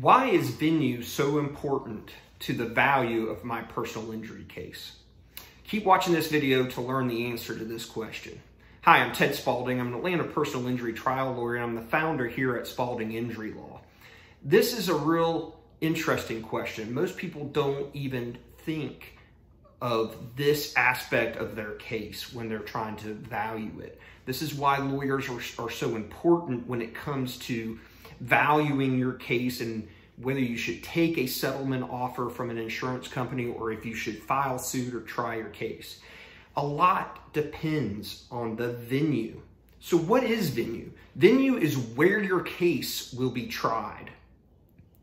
Why 0.00 0.30
is 0.30 0.50
venue 0.50 1.02
so 1.02 1.38
important 1.38 2.10
to 2.40 2.52
the 2.52 2.64
value 2.64 3.28
of 3.28 3.44
my 3.44 3.62
personal 3.62 4.10
injury 4.10 4.44
case? 4.48 4.96
Keep 5.62 5.84
watching 5.84 6.12
this 6.12 6.28
video 6.28 6.66
to 6.70 6.80
learn 6.80 7.06
the 7.06 7.26
answer 7.26 7.56
to 7.56 7.64
this 7.64 7.84
question. 7.84 8.40
Hi, 8.82 8.98
I'm 8.98 9.12
Ted 9.12 9.36
Spalding. 9.36 9.78
I'm 9.78 9.86
an 9.86 9.94
Atlanta 9.94 10.24
personal 10.24 10.66
injury 10.66 10.94
trial 10.94 11.34
lawyer 11.34 11.54
and 11.54 11.64
I'm 11.64 11.74
the 11.76 11.80
founder 11.80 12.26
here 12.26 12.56
at 12.56 12.66
Spalding 12.66 13.12
Injury 13.12 13.52
Law. 13.52 13.82
This 14.42 14.76
is 14.76 14.88
a 14.88 14.94
real 14.96 15.60
interesting 15.80 16.42
question. 16.42 16.92
Most 16.92 17.16
people 17.16 17.44
don't 17.44 17.94
even 17.94 18.36
think 18.64 19.16
of 19.80 20.16
this 20.34 20.74
aspect 20.76 21.36
of 21.36 21.54
their 21.54 21.76
case 21.76 22.32
when 22.32 22.48
they're 22.48 22.58
trying 22.58 22.96
to 22.96 23.14
value 23.14 23.78
it. 23.78 24.00
This 24.26 24.42
is 24.42 24.54
why 24.54 24.78
lawyers 24.78 25.28
are, 25.28 25.64
are 25.64 25.70
so 25.70 25.94
important 25.94 26.66
when 26.66 26.82
it 26.82 26.96
comes 26.96 27.38
to 27.38 27.78
valuing 28.20 28.98
your 28.98 29.14
case 29.14 29.60
and 29.60 29.88
whether 30.16 30.40
you 30.40 30.56
should 30.56 30.82
take 30.82 31.18
a 31.18 31.26
settlement 31.26 31.84
offer 31.90 32.28
from 32.28 32.50
an 32.50 32.58
insurance 32.58 33.08
company 33.08 33.46
or 33.46 33.72
if 33.72 33.84
you 33.84 33.94
should 33.94 34.22
file 34.22 34.58
suit 34.58 34.94
or 34.94 35.00
try 35.00 35.36
your 35.36 35.48
case. 35.48 36.00
A 36.56 36.64
lot 36.64 37.32
depends 37.32 38.26
on 38.30 38.54
the 38.54 38.68
venue. 38.74 39.40
So 39.80 39.96
what 39.96 40.24
is 40.24 40.50
venue? 40.50 40.90
Venue 41.16 41.56
is 41.56 41.76
where 41.76 42.22
your 42.22 42.40
case 42.40 43.12
will 43.12 43.30
be 43.30 43.46
tried. 43.46 44.10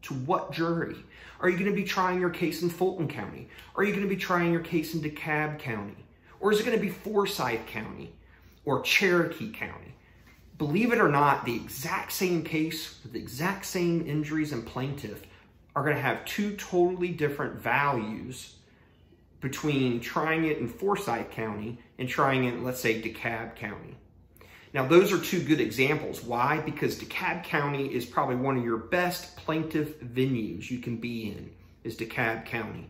To 0.04 0.14
what 0.14 0.52
jury? 0.52 0.96
Are 1.40 1.50
you 1.50 1.58
going 1.58 1.70
to 1.70 1.76
be 1.76 1.84
trying 1.84 2.20
your 2.20 2.30
case 2.30 2.62
in 2.62 2.70
Fulton 2.70 3.08
County? 3.08 3.48
Are 3.76 3.84
you 3.84 3.92
going 3.92 4.08
to 4.08 4.10
be 4.10 4.20
trying 4.20 4.52
your 4.52 4.62
case 4.62 4.94
in 4.94 5.02
DeKalb 5.02 5.60
County? 5.60 6.06
Or 6.40 6.52
is 6.52 6.60
it 6.60 6.66
going 6.66 6.78
to 6.78 6.82
be 6.82 6.90
Forsyth 6.90 7.66
County 7.68 8.14
or 8.66 8.82
Cherokee 8.82 9.52
County? 9.52 9.91
Believe 10.62 10.94
it 10.94 11.00
or 11.00 11.10
not, 11.10 11.44
the 11.44 11.56
exact 11.56 12.12
same 12.12 12.44
case 12.44 13.00
with 13.02 13.14
the 13.14 13.18
exact 13.18 13.66
same 13.66 14.06
injuries 14.06 14.52
and 14.52 14.64
plaintiff 14.64 15.26
are 15.76 15.84
going 15.84 15.96
to 15.96 16.02
have 16.02 16.24
two 16.24 16.56
totally 16.56 17.08
different 17.08 17.56
values 17.56 18.58
between 19.40 20.00
trying 20.00 20.46
it 20.46 20.60
in 20.60 20.68
Forsyth 20.68 21.32
County 21.32 21.80
and 21.98 22.08
trying 22.08 22.44
it, 22.44 22.54
in, 22.54 22.64
let's 22.64 22.80
say, 22.80 23.02
DeKalb 23.02 23.56
County. 23.56 23.98
Now, 24.72 24.86
those 24.86 25.12
are 25.12 25.18
two 25.18 25.42
good 25.42 25.60
examples. 25.60 26.22
Why? 26.22 26.60
Because 26.60 26.96
DeKalb 27.00 27.44
County 27.44 27.92
is 27.92 28.06
probably 28.06 28.36
one 28.36 28.56
of 28.56 28.64
your 28.64 28.78
best 28.78 29.36
plaintiff 29.38 30.00
venues 30.00 30.70
you 30.70 30.78
can 30.78 30.98
be 30.98 31.32
in, 31.32 31.50
is 31.84 31.98
DeKalb 31.98 32.46
County. 32.46 32.88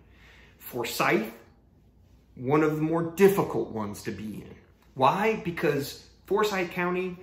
Forsyth, 0.58 1.32
one 2.36 2.64
of 2.64 2.76
the 2.76 2.82
more 2.82 3.04
difficult 3.04 3.70
ones 3.70 4.04
to 4.04 4.12
be 4.12 4.44
in. 4.44 4.56
Why? 4.94 5.42
Because 5.46 6.06
Forsyth 6.26 6.72
County 6.72 7.16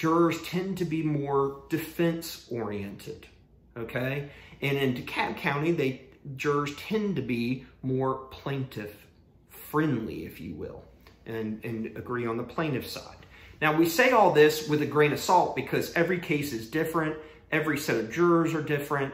jurors 0.00 0.40
tend 0.44 0.78
to 0.78 0.86
be 0.86 1.02
more 1.02 1.60
defense 1.68 2.46
oriented, 2.50 3.26
okay? 3.76 4.30
And 4.62 4.78
in 4.78 4.94
DeKalb 4.94 5.36
County, 5.36 5.72
they 5.72 6.00
jurors 6.36 6.74
tend 6.76 7.16
to 7.16 7.22
be 7.22 7.66
more 7.82 8.14
plaintiff 8.30 9.06
friendly, 9.50 10.24
if 10.24 10.40
you 10.40 10.54
will, 10.54 10.82
and, 11.26 11.62
and 11.66 11.98
agree 11.98 12.26
on 12.26 12.38
the 12.38 12.42
plaintiff 12.42 12.88
side. 12.88 13.26
Now, 13.60 13.76
we 13.76 13.86
say 13.86 14.12
all 14.12 14.32
this 14.32 14.66
with 14.70 14.80
a 14.80 14.86
grain 14.86 15.12
of 15.12 15.20
salt 15.20 15.54
because 15.54 15.92
every 15.92 16.18
case 16.18 16.54
is 16.54 16.70
different. 16.70 17.16
Every 17.52 17.76
set 17.76 17.96
of 17.96 18.10
jurors 18.10 18.54
are 18.54 18.62
different. 18.62 19.12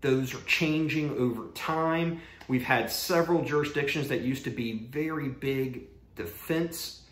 Those 0.00 0.34
are 0.34 0.42
changing 0.48 1.16
over 1.16 1.46
time. 1.54 2.20
We've 2.48 2.64
had 2.64 2.90
several 2.90 3.44
jurisdictions 3.44 4.08
that 4.08 4.22
used 4.22 4.42
to 4.44 4.50
be 4.50 4.88
very 4.90 5.28
big 5.28 5.84
defense 6.16 7.03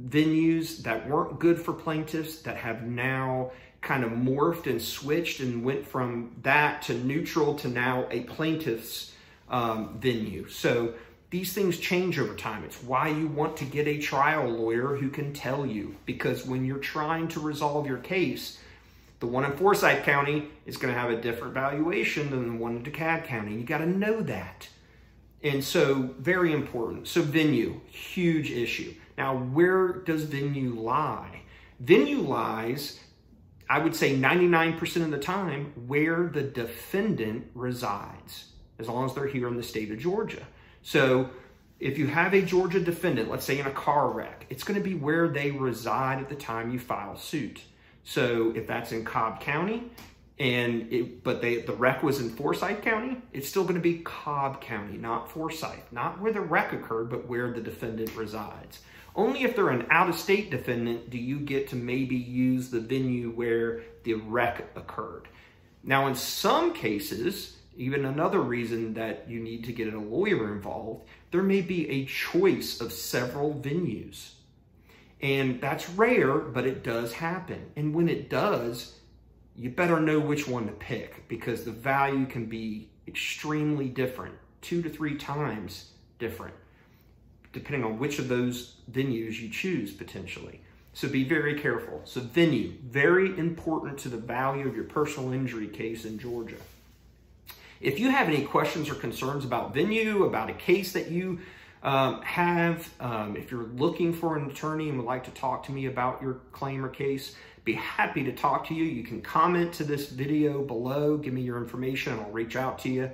venues 0.00 0.78
that 0.78 1.08
weren't 1.08 1.38
good 1.38 1.60
for 1.60 1.72
plaintiffs 1.72 2.42
that 2.42 2.56
have 2.56 2.82
now 2.82 3.52
kind 3.80 4.04
of 4.04 4.12
morphed 4.12 4.66
and 4.66 4.80
switched 4.80 5.40
and 5.40 5.64
went 5.64 5.86
from 5.86 6.34
that 6.42 6.82
to 6.82 6.94
neutral 6.94 7.54
to 7.56 7.68
now 7.68 8.06
a 8.10 8.20
plaintiff's 8.20 9.12
um, 9.50 9.98
venue. 9.98 10.48
So 10.48 10.94
these 11.30 11.52
things 11.52 11.78
change 11.78 12.18
over 12.18 12.34
time. 12.34 12.62
It's 12.62 12.82
why 12.82 13.08
you 13.08 13.26
want 13.26 13.56
to 13.58 13.64
get 13.64 13.88
a 13.88 13.98
trial 13.98 14.48
lawyer 14.48 14.96
who 14.96 15.08
can 15.08 15.32
tell 15.32 15.66
you 15.66 15.96
because 16.06 16.46
when 16.46 16.64
you're 16.64 16.78
trying 16.78 17.28
to 17.28 17.40
resolve 17.40 17.86
your 17.86 17.98
case, 17.98 18.58
the 19.20 19.26
one 19.26 19.44
in 19.44 19.56
Forsyth 19.56 20.04
County 20.04 20.48
is 20.66 20.76
going 20.76 20.92
to 20.92 20.98
have 20.98 21.10
a 21.10 21.20
different 21.20 21.54
valuation 21.54 22.30
than 22.30 22.48
the 22.48 22.62
one 22.62 22.76
in 22.76 22.82
DeKalb 22.82 23.24
County. 23.24 23.54
You 23.54 23.62
got 23.62 23.78
to 23.78 23.86
know 23.86 24.20
that. 24.22 24.68
And 25.42 25.62
so, 25.62 26.14
very 26.18 26.52
important. 26.52 27.08
So, 27.08 27.20
venue, 27.22 27.80
huge 27.88 28.50
issue. 28.50 28.94
Now, 29.18 29.36
where 29.36 29.88
does 29.92 30.22
venue 30.22 30.74
lie? 30.74 31.42
Venue 31.80 32.20
lies, 32.20 33.00
I 33.68 33.80
would 33.80 33.96
say 33.96 34.16
99% 34.16 35.02
of 35.02 35.10
the 35.10 35.18
time, 35.18 35.72
where 35.86 36.28
the 36.32 36.42
defendant 36.42 37.50
resides, 37.54 38.50
as 38.78 38.88
long 38.88 39.04
as 39.04 39.14
they're 39.14 39.26
here 39.26 39.48
in 39.48 39.56
the 39.56 39.62
state 39.64 39.90
of 39.90 39.98
Georgia. 39.98 40.46
So, 40.82 41.30
if 41.80 41.98
you 41.98 42.06
have 42.06 42.32
a 42.32 42.42
Georgia 42.42 42.78
defendant, 42.78 43.28
let's 43.28 43.44
say 43.44 43.58
in 43.58 43.66
a 43.66 43.72
car 43.72 44.10
wreck, 44.10 44.46
it's 44.48 44.62
going 44.62 44.80
to 44.80 44.84
be 44.84 44.94
where 44.94 45.26
they 45.26 45.50
reside 45.50 46.20
at 46.20 46.28
the 46.28 46.36
time 46.36 46.72
you 46.72 46.78
file 46.78 47.16
suit. 47.16 47.62
So, 48.04 48.52
if 48.54 48.68
that's 48.68 48.92
in 48.92 49.04
Cobb 49.04 49.40
County, 49.40 49.90
and 50.38 50.92
it, 50.92 51.22
but 51.22 51.40
they, 51.40 51.62
the 51.62 51.74
wreck 51.74 52.02
was 52.02 52.20
in 52.20 52.30
Forsyth 52.30 52.82
County, 52.82 53.18
it's 53.32 53.48
still 53.48 53.62
going 53.62 53.74
to 53.74 53.80
be 53.80 53.98
Cobb 53.98 54.60
County, 54.60 54.96
not 54.96 55.30
Forsyth, 55.30 55.92
not 55.92 56.20
where 56.20 56.32
the 56.32 56.40
wreck 56.40 56.72
occurred, 56.72 57.10
but 57.10 57.28
where 57.28 57.52
the 57.52 57.60
defendant 57.60 58.14
resides. 58.16 58.80
Only 59.14 59.42
if 59.42 59.54
they're 59.54 59.68
an 59.68 59.86
out-of-state 59.90 60.50
defendant 60.50 61.10
do 61.10 61.18
you 61.18 61.38
get 61.38 61.68
to 61.68 61.76
maybe 61.76 62.16
use 62.16 62.70
the 62.70 62.80
venue 62.80 63.30
where 63.30 63.82
the 64.04 64.14
wreck 64.14 64.70
occurred. 64.74 65.28
Now, 65.84 66.06
in 66.06 66.14
some 66.14 66.72
cases, 66.72 67.58
even 67.76 68.04
another 68.04 68.40
reason 68.40 68.94
that 68.94 69.28
you 69.28 69.40
need 69.40 69.64
to 69.64 69.72
get 69.72 69.92
a 69.92 69.98
lawyer 69.98 70.52
involved, 70.52 71.04
there 71.30 71.42
may 71.42 71.60
be 71.60 71.88
a 71.88 72.06
choice 72.06 72.80
of 72.80 72.92
several 72.92 73.54
venues. 73.54 74.32
And 75.20 75.60
that's 75.60 75.88
rare, 75.90 76.38
but 76.38 76.66
it 76.66 76.82
does 76.82 77.12
happen. 77.12 77.70
And 77.76 77.94
when 77.94 78.08
it 78.08 78.28
does, 78.28 78.98
you 79.56 79.70
better 79.70 80.00
know 80.00 80.18
which 80.18 80.48
one 80.48 80.66
to 80.66 80.72
pick 80.72 81.28
because 81.28 81.64
the 81.64 81.70
value 81.70 82.26
can 82.26 82.46
be 82.46 82.88
extremely 83.06 83.88
different, 83.88 84.34
two 84.60 84.82
to 84.82 84.88
three 84.88 85.16
times 85.16 85.90
different, 86.18 86.54
depending 87.52 87.84
on 87.84 87.98
which 87.98 88.18
of 88.18 88.28
those 88.28 88.76
venues 88.90 89.40
you 89.40 89.48
choose 89.48 89.92
potentially. 89.92 90.60
So 90.94 91.08
be 91.08 91.24
very 91.24 91.58
careful. 91.58 92.02
So 92.04 92.20
venue, 92.20 92.74
very 92.84 93.38
important 93.38 93.98
to 94.00 94.08
the 94.08 94.18
value 94.18 94.68
of 94.68 94.74
your 94.74 94.84
personal 94.84 95.32
injury 95.32 95.68
case 95.68 96.04
in 96.04 96.18
Georgia. 96.18 96.56
If 97.80 97.98
you 97.98 98.10
have 98.10 98.28
any 98.28 98.44
questions 98.44 98.88
or 98.88 98.94
concerns 98.94 99.44
about 99.44 99.74
venue, 99.74 100.24
about 100.24 100.50
a 100.50 100.54
case 100.54 100.92
that 100.92 101.10
you 101.10 101.40
um, 101.82 102.22
have, 102.22 102.88
um, 103.00 103.36
if 103.36 103.50
you're 103.50 103.66
looking 103.74 104.12
for 104.12 104.36
an 104.36 104.48
attorney 104.50 104.88
and 104.88 104.98
would 104.98 105.06
like 105.06 105.24
to 105.24 105.32
talk 105.32 105.64
to 105.64 105.72
me 105.72 105.86
about 105.86 106.22
your 106.22 106.34
claim 106.52 106.84
or 106.84 106.88
case, 106.88 107.34
be 107.64 107.72
happy 107.74 108.22
to 108.24 108.32
talk 108.32 108.66
to 108.68 108.74
you. 108.74 108.84
You 108.84 109.02
can 109.04 109.22
comment 109.22 109.72
to 109.74 109.84
this 109.84 110.08
video 110.08 110.62
below, 110.62 111.16
give 111.16 111.32
me 111.32 111.42
your 111.42 111.58
information, 111.58 112.12
and 112.12 112.22
I'll 112.22 112.30
reach 112.30 112.56
out 112.56 112.80
to 112.80 112.88
you. 112.88 113.08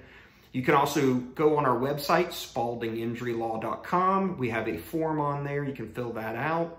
You 0.52 0.62
can 0.62 0.74
also 0.74 1.14
go 1.14 1.58
on 1.58 1.66
our 1.66 1.78
website, 1.78 2.28
spaldinginjurylaw.com. 2.28 4.38
We 4.38 4.48
have 4.50 4.68
a 4.68 4.78
form 4.78 5.20
on 5.20 5.44
there. 5.44 5.64
You 5.64 5.74
can 5.74 5.92
fill 5.92 6.12
that 6.14 6.34
out. 6.36 6.78